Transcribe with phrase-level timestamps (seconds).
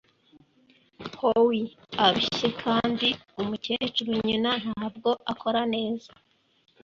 [1.19, 1.65] Howie
[2.05, 3.07] arushye kandi
[3.41, 6.09] umukecuru, nyina, ntabwo akora neza.